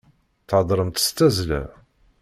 Theddṛemt 0.49 1.01
s 1.05 1.07
tazzla. 1.09 1.61